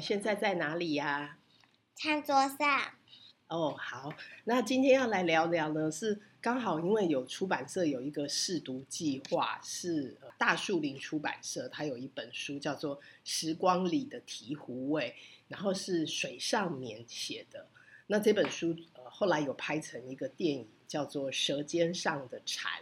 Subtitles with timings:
[0.00, 1.36] 们现在在哪里呀？
[1.94, 2.94] 餐桌上。
[3.48, 4.10] 哦，好，
[4.44, 15.14] 那今天要来聊聊呢，是刚好因为有出版社有一个试读计划，是大树林出版社，它有一本书叫做《时光里的醍醐味》，
[15.48, 17.66] 然后是水上勉写的。
[18.06, 22.72] 那这本书呃后来有拍成一个电影，叫做《舌尖上的蝉》。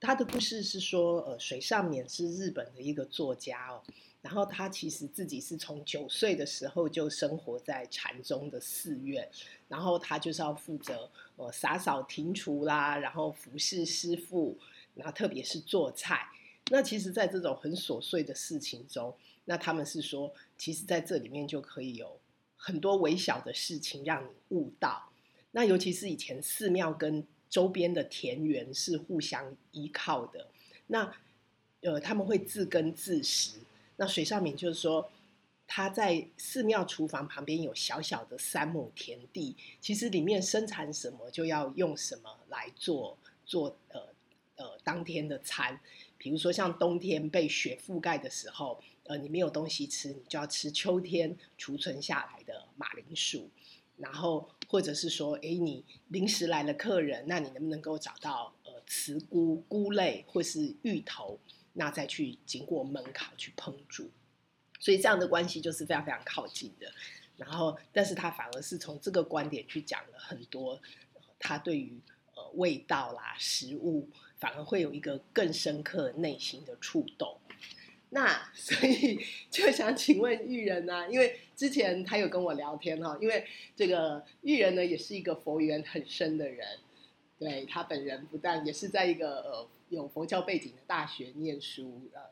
[0.00, 3.82] 他的故事是说，呃，水上勉是日本的一个作家哦。
[4.22, 9.26] 然后他其实自己是从九岁的时候就生活在禅宗的寺院，
[9.66, 14.58] 然后他就是要负责呃洒扫庭除啦，然后服侍师父，
[14.94, 16.28] 然后特别是做菜。
[16.70, 19.16] 那其实，在这种很琐碎的事情中，
[19.46, 22.20] 那他们是说，其实在这里面就可以有
[22.56, 25.10] 很多微小的事情让你悟到。
[25.52, 30.46] 那尤其是以前寺庙跟周边的田园是互相依靠的，
[30.86, 31.10] 那
[31.80, 33.52] 呃他们会自耕自食。
[34.00, 35.10] 那水上勉就是说，
[35.66, 44.00] 他在寺庙厨房旁边有小小的三亩田地，其实里面生产什么就要用什么来做做呃
[44.56, 45.78] 呃当天的餐。
[46.16, 53.50] 比如说像冬天被雪覆盖的时候，呃你没有东西吃，你就要吃秋天储存下来的马铃薯。
[53.98, 61.38] 然后或者是说，哎你临时来了客人，那你能不能够找到呃茨菇菇类或是芋头？
[61.72, 64.10] 那再去经过焖烤去烹煮，
[64.80, 66.92] 所以这样的关系就是非常非常靠近的。
[67.36, 70.78] 然后，但是他反而是从这个观点去讲了很多，
[71.38, 71.98] 他对于
[72.34, 74.08] 呃味道啦、食物，
[74.38, 77.38] 反而会有一个更深刻内心的触动。
[78.10, 83.46] 那所以就想请问玉人呢、啊，因为之前他有跟我聊天哈，因为
[83.76, 86.66] 这个玉人呢也是一个佛缘很深的人，
[87.38, 89.68] 对他本人不但也是在一个呃。
[89.90, 92.22] 有佛教背景的大学念书，呃，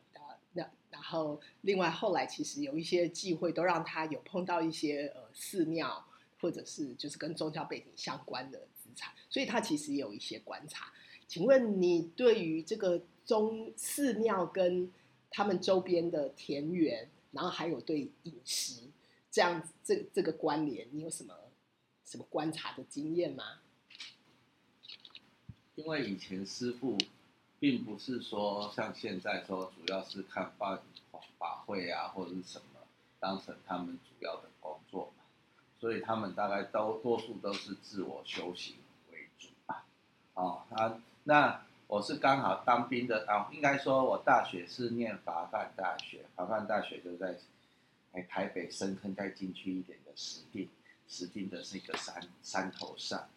[0.53, 6.07] 那然后另外后来其实有一些机会都让他有碰到一些呃寺庙
[6.41, 10.93] 或者是就是跟宗教背景相关的资产，所以他其实有一些观察。
[11.27, 14.91] 请问你对于这个宗寺庙跟
[15.29, 18.85] 他们周边的田园，然后还有对饮食
[19.33, 21.35] 这样这这个关联，你有什么
[22.05, 23.61] 什么观察的经验吗？
[25.75, 26.97] 因为以前师傅。
[27.61, 30.79] 并不是说像现在说，主要是看法
[31.39, 32.81] 法会啊，或者是什么，
[33.19, 35.25] 当成他们主要的工作嘛，
[35.81, 38.77] 所以他们大概都多数都是自我修行
[39.13, 39.85] 为主吧。
[40.35, 47.37] 哦，啊，那我是刚好当兵的啊，应该说我大学是念法范大学，法范大学就在
[48.13, 50.69] 哎台北深坑再进去一点的石碇，
[51.09, 53.29] 石碇的是一个山山头上，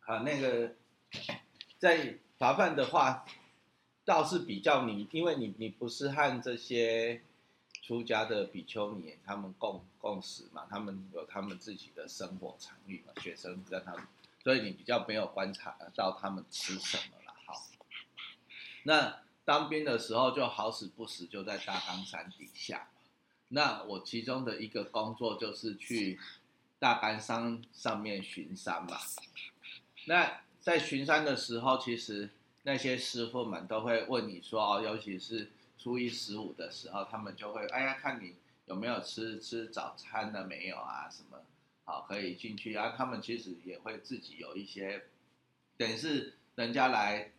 [0.00, 0.72] 啊，那个
[1.84, 2.18] 在。
[2.36, 3.24] 法范的话，
[4.04, 7.22] 倒是比较你，因为你你不是和这些
[7.80, 14.02] 出家的比丘尼他们共共识嘛，他们有他们自己的生活场域嘛，学生跟他们，
[14.42, 17.32] 所以你比较没有观察到他们吃什么了。
[17.46, 17.62] 好，
[18.82, 22.88] 那当兵的时候就好死不死就在大冈山底下，
[23.48, 26.18] 那我其中的一个工作就是去
[26.80, 28.98] 大冈山上面巡山嘛，
[30.06, 30.40] 那。
[30.64, 32.30] 在巡山的时候，其实
[32.62, 41.06] 那些师傅们都会问你说哦，尤其是初一十五的时候，他们就会哎呀，看你有没有吃吃早餐了没有啊？
[41.10, 41.38] 什么
[41.84, 42.94] 好可以进去啊？
[42.96, 45.04] 他们其实也会自己有一些，
[45.76, 47.32] 等于是人家来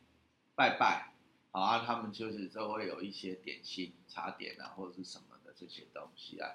[0.53, 1.11] 拜拜，
[1.49, 6.51] 好啊，他们就是都会有一些点心、茶点啊，或者是什么的这些东西啊，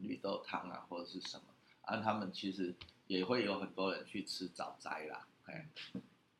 [0.00, 1.44] 绿豆汤啊，或者是什么
[1.82, 2.74] 啊，他们其实
[3.08, 5.26] 也会有很多人去吃早斋啦。
[5.48, 5.66] 哎，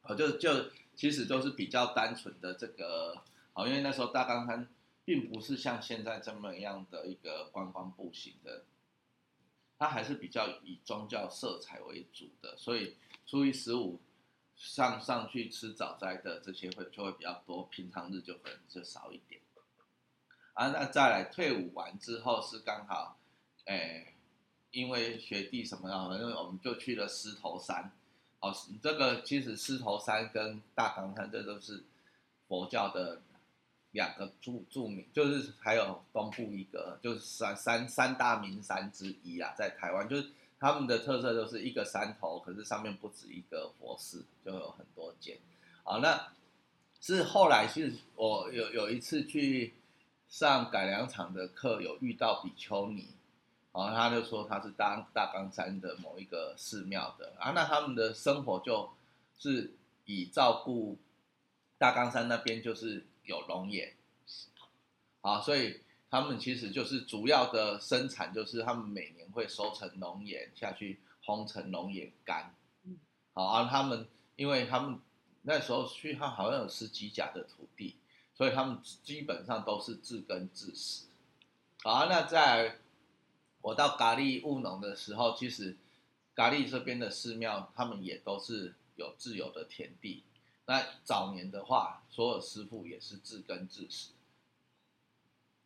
[0.03, 3.25] 我就就其实都是比较单纯的这个，
[3.55, 4.69] 好，因为那时候大冈山
[5.05, 8.65] 并不是像现在这么样的一个观光步行的，
[9.79, 13.99] 它还是比较以宗教色彩为主的，所以初一十五
[14.55, 19.41] 上上去吃早斋的这些会就会比较多，平常日就可能就少一点。
[20.53, 23.19] 啊，那再来退伍完之后是刚好，
[23.65, 24.15] 哎，
[24.73, 27.93] 因为学弟什么样，反正我们就去了狮头山。
[28.41, 31.83] 哦，这个其实狮头山跟大唐山这都是
[32.47, 33.21] 佛教的
[33.91, 40.29] 两个著著名，就是还有东部一个，就是三三三大名山之一啊，在台湾就是
[40.61, 45.39] 他们的特色就是一个山头，可是上面不止一个佛寺，就有很多间。
[45.83, 46.29] 好，那
[47.01, 49.75] 是后来其实我有有一次去
[50.29, 53.09] 上改良场的课，有遇到比丘尼。
[53.85, 58.91] 然后他就说他是大大冈山的某一个寺庙的啊，那他们的生活就
[59.39, 60.99] 是以照顾
[61.77, 63.95] 大冈山那边就是有龙眼，
[65.21, 65.81] 啊，所以
[66.11, 72.55] 他们其实就是主要的生产，就是他们每年会收成龙眼下去烘成龙眼干。
[73.35, 74.99] 好，而他们因为他们
[75.43, 77.97] 那时候去，他好像有十几甲的土地，
[78.35, 81.05] 所以他们基本上都是自耕自食。
[81.85, 82.79] 好，那在
[83.63, 85.77] 我到咖喱务农的时候，其实
[86.35, 90.23] 咖喱这边的寺庙，他们也都是有自有的田地。
[90.67, 94.11] 那早年的话，所有师傅也是自耕自食。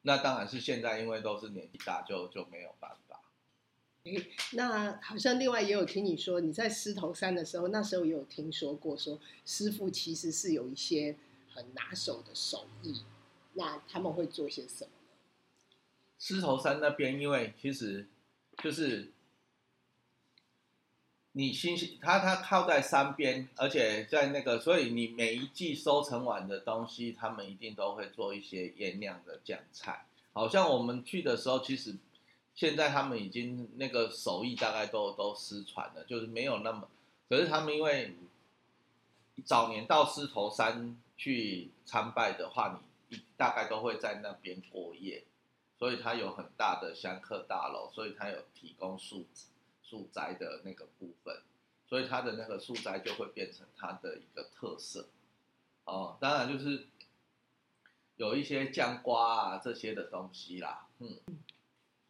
[0.02, 3.20] 那当然是现在，因为都是年纪大就，就就没有办法。
[4.54, 11.16] 那好像另外也有听你说，你在狮头山的时候，那时候也有听说过，说师傅其实是有一些
[11.52, 13.02] 很拿手的手艺。
[13.54, 14.90] 那他们会做些什么？
[16.22, 18.06] 狮头山那边，因为其实
[18.62, 19.10] 就是。
[21.34, 30.04] 你新鲜，它它靠在山边，而且在那个，所以你每一季收成完的东西，他们一定都会做一些腌酿的酱菜。
[30.34, 31.96] 好像我们去的时候，其实
[32.54, 36.86] 现在他们已经那个手艺大概都都失传了，就是没有那么。
[37.30, 38.14] 可是他们因为
[39.42, 45.24] 早年到狮头山去参拜的话，你大概都会在那边过夜，
[45.82, 49.46] 所以它有很大的香客大楼，所以它有提供素质。
[49.82, 51.42] 素斋的那个部分，
[51.88, 55.08] 所以它的那个素斋就会变成它的一个特色。
[55.84, 56.86] 哦，当然就是
[58.16, 60.86] 有一些酱瓜啊这些的东西啦。
[61.00, 61.18] 嗯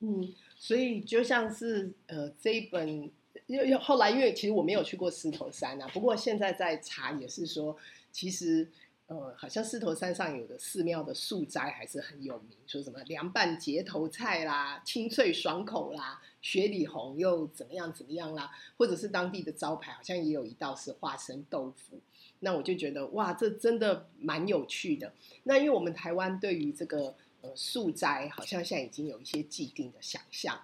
[0.00, 3.10] 嗯，所以就像是呃这一本，
[3.46, 7.74] 又又后来因为其实我没有去过狮头山啊，不过现在在查也是说，
[8.10, 8.70] 其实。
[9.14, 22.00] 呃，好像狮头山上有的寺庙的素斋还是很有名，说什么凉拌结头菜啦，清脆爽口啦，雪里红又怎么样怎么样啦，或者是当地的招牌，好像也有一道是花生豆腐。
[22.40, 25.12] 那我就觉得哇，这真的蛮有趣的。
[25.42, 30.58] 那因为我们台湾对于这个呃素斋，好像现在已经有一些既定的想象，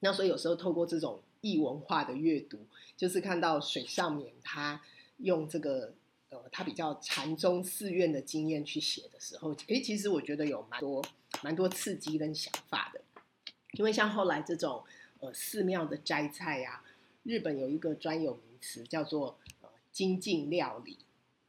[0.00, 4.82] 那所以有时候透过这种异文化的阅读，就是看到水上面他
[5.18, 5.94] 用这个。
[6.30, 11.02] 呃，他比较禅宗寺院的经验去写的时候，诶，其实我觉得有蛮多
[11.42, 13.00] 蛮多刺激跟想法的。
[13.72, 14.84] 因为像后来这种
[15.20, 16.84] 呃寺庙的斋菜呀、啊，
[17.22, 20.98] 日本有一个专有名词叫做呃精进料理。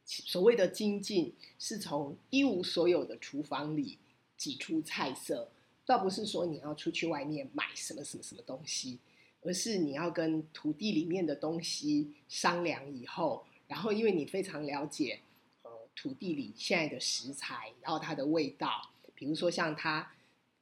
[0.06, 3.98] 所谓的精进，是从一无所有的厨房里
[4.38, 5.52] 挤出菜色，
[5.86, 9.00] 倒不是说你要出去外面买什么什么什么东西，
[9.42, 13.46] 而是你要跟土地里面的东西商量以后。
[13.70, 15.20] 然后，因为你非常了解，
[15.62, 20.12] 呃，土地里现在的食材，然后它的味道，比如说像它，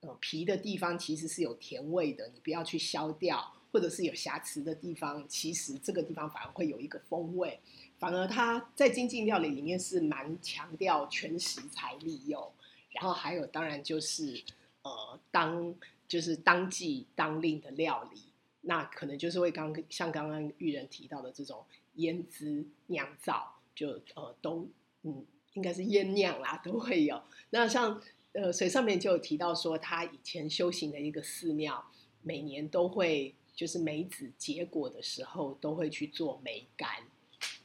[0.01, 7.57] 呃，皮的地方其实是有甜味的，你不要去削掉，或者是有瑕疵的地方，其实这个地方反而会有一个风味。
[7.97, 12.51] 反而它在精进料理里面是蛮强调全食材利用，
[12.89, 14.43] 然后还有当然就是，
[14.81, 15.73] 呃，当
[16.09, 18.21] 就是当季当令的料理，
[18.59, 21.63] 那可能就是会刚像刚刚玉仁提到的这种。
[21.97, 24.67] 腌制酿造就呃都
[25.03, 25.23] 嗯
[25.53, 27.21] 应该是腌酿啦都会有。
[27.51, 28.01] 那像
[28.33, 31.83] 呃水上面就有提到说，他以前修行的一个寺庙，
[32.23, 36.89] 每年都会就是梅子结果的时候都会去做梅干，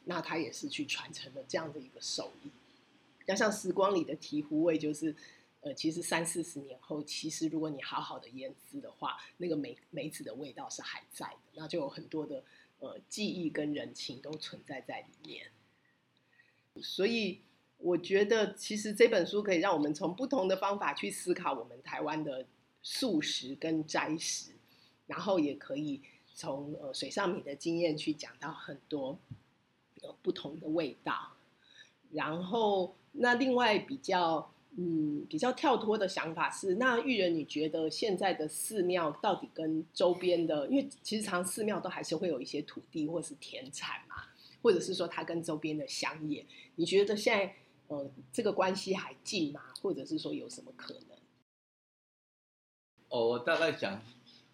[0.05, 2.51] 那他也是去传承了这样的一个手艺。
[3.27, 5.15] 那像时光里的醍醐味，就是
[5.61, 12.43] 呃其实三四十年后，其实如果你好好的腌制的话，那个梅梅子的味道是还在的，那就有很多的。
[12.83, 15.47] 呃，记忆跟人情都存在在里面，
[16.83, 17.41] 所以
[17.79, 22.45] 我觉得其实这本书可以让我们从不同的方法去思考我们台湾的
[22.83, 24.51] 素食跟斋食，
[25.07, 26.03] 然后也可以
[26.35, 29.17] 从呃水上米的经验去讲到很多
[30.03, 31.37] 呃不同的味道，
[32.11, 34.53] 然后那另外比较。
[34.75, 44.25] 嗯，比较跳脱的想法是，那玉人，你觉得现在的寺庙到底跟周边的，因为其实常寺庙都还是会有一些土地或是田产嘛，
[44.63, 47.55] 或者是说它跟周边的乡野，你觉得现在
[47.89, 49.61] 呃这个关系还近吗？
[49.83, 51.19] 或者是说有什么可能？
[53.11, 54.01] 哦，我大概讲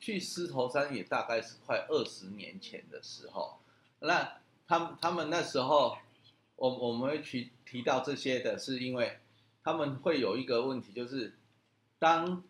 [0.00, 3.60] 去狮头山也大概是快二十年前的时候，
[4.00, 5.96] 那他们他们那时候，
[6.56, 9.20] 我我们会去提到这些的是因为。
[9.68, 11.34] 他们会有一个问题，就是
[11.98, 12.42] 当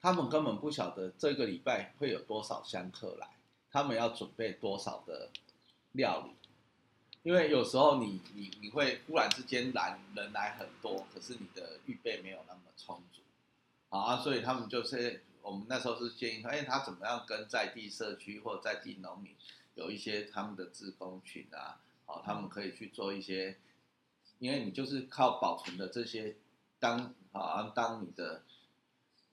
[0.00, 3.28] 他们根本不晓得这个礼拜会有多少香客来，
[3.70, 5.28] 他们要准备多少的
[5.92, 6.30] 料理，
[7.22, 13.20] 因为有时候你你你会忽然之间来人来很多，可是你的预备没有那么充足，
[13.90, 19.34] 好啊，所以他们就是我们那时候是建议说，哎，他怎么样跟在地社区或在地农民
[19.74, 23.58] 有一些他们的志工群啊，好，他们可以去做一些，
[24.38, 26.34] 因为你就是靠保存的这些。
[26.86, 28.42] 当啊，当你的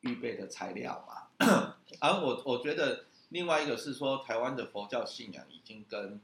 [0.01, 1.75] 预备的材料嘛。
[1.99, 6.19] 而 我我觉得另外一个是说，台湾的佛教信仰已经跟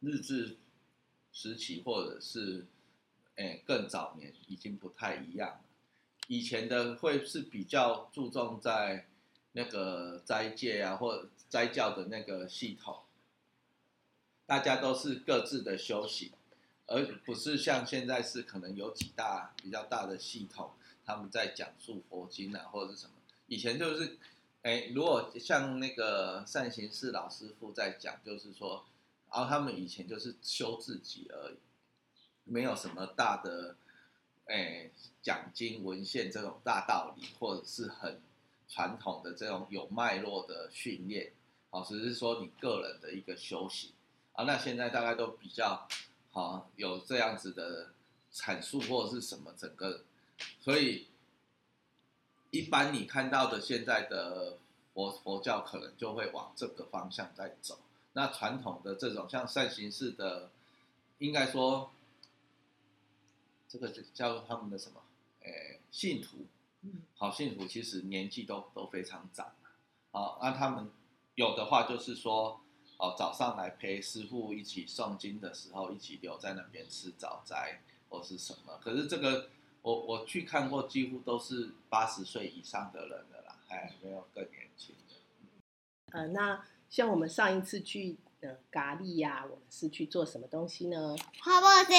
[0.00, 0.56] 日治
[1.32, 2.66] 时期或者是
[3.36, 5.60] 诶更早年已经不太一样了。
[6.26, 9.06] 以前的会是比较注重在
[9.52, 13.02] 那个斋戒啊，或者斋教的那个系统，
[14.44, 16.32] 大家都是各自的修行，
[16.90, 20.72] 而不是像现在是可能有几大比较大的系统，
[21.06, 23.12] 他们在讲述佛经啊或者是什么。
[23.46, 24.18] 以前就是，
[24.62, 28.84] 哎，如果像那个善行寺老师傅在讲，就是说，
[29.30, 31.56] 然后他们以前就是修自己而已，
[32.42, 33.76] 没有什么大的。
[34.46, 34.90] 哎，
[35.22, 38.20] 讲经文献这种大道理，或者是很
[38.68, 41.32] 传统的这种有脉络的训练，
[41.70, 43.92] 哦，只是说你个人的一个修行
[44.32, 44.42] 啊。
[44.42, 45.86] 那现在大概都比较
[46.30, 47.92] 好有这样子的
[48.32, 50.04] 阐述或者是什么整个，
[50.60, 51.08] 所以
[52.50, 54.58] 一般你看到的现在的
[54.94, 57.78] 佛佛教可能就会往这个方向在走。
[58.12, 60.50] 那传统的这种像善行式的，
[61.18, 61.92] 应该说。
[63.72, 65.00] 这个就叫他们的什么？
[65.42, 66.44] 诶，信徒，
[67.14, 69.52] 好，信徒其实年纪都都非常长，
[70.10, 70.90] 好，那他们
[71.36, 72.60] 有的话就是说，
[73.00, 77.80] 哦，早上来陪师傅一起诵经的时候，一起留在那边吃早斋
[78.10, 78.78] 或是什么。
[78.78, 79.48] 可是这个
[79.80, 85.14] 我我去看过，几乎都是八十岁以上的人的啦，哎，没有更年轻的。
[86.12, 91.16] 呃，那像我们上一次去呃咖喱呀，我们是去做什么东西呢？
[91.38, 91.92] 泡泡子。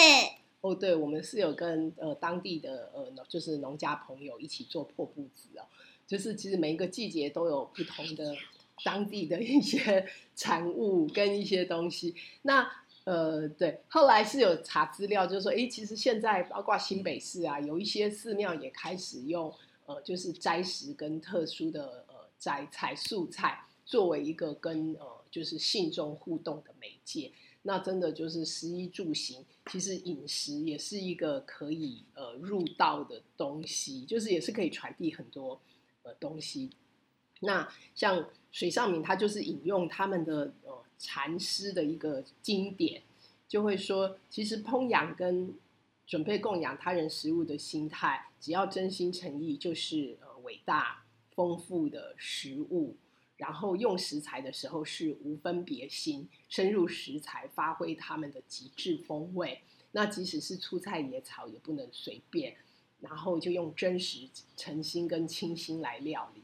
[0.62, 5.66] 哦，对，我们是有跟呃当地的呃就是农家朋友一起做破布子哦，
[6.06, 8.36] 就是其实每一个季节都有不同的
[8.84, 12.16] 当地的一些 产物跟一些东西。
[12.44, 12.70] 那
[13.04, 19.54] 呃对，后来是有查资料，就是说，哎，其实现在包括新北市啊，有一些寺庙也开始用
[19.86, 27.32] 呃就是斋食跟特殊的呃斋菜素菜作为一个跟呃就是信众互动的媒介。
[27.64, 35.60] 那真的就是食衣住行，其实饮食也是一个可以呃入道的东西，就是也是可以传递很多
[36.04, 36.72] 呃东西。
[37.42, 43.02] 那像水上明，他就是引用他们的呃禅师的一个经典，
[43.48, 45.54] 就会说，其实烹养跟
[46.06, 51.04] 准备供养他人食物的心态，只要真心诚意，就是呃伟大
[51.34, 52.96] 丰富的食物。
[53.38, 59.62] 然后用食材的时候是无分别心，深入食材，发挥他们的极致风味。
[59.94, 62.56] 那即使是粗菜野草也不能随便，
[63.00, 66.41] 然后就用真实、诚心跟清心来料理。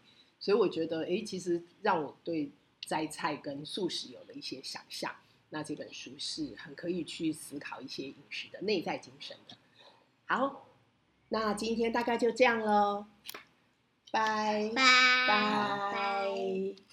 [0.47, 2.49] 所以我觉得，哎，其实让我对
[2.85, 5.13] 摘菜跟素食有了一些想象。
[5.49, 9.57] 那这本书是很可以去思考一些饮食的内在精神的。
[10.25, 10.69] 好，
[11.27, 13.07] 那今天大概就这样喽，
[14.09, 16.86] 拜拜拜。